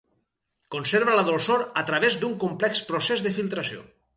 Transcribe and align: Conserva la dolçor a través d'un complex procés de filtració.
Conserva 0.75 1.17
la 1.19 1.25
dolçor 1.27 1.63
a 1.81 1.83
través 1.91 2.17
d'un 2.25 2.35
complex 2.45 2.85
procés 2.91 3.25
de 3.29 3.37
filtració. 3.39 3.89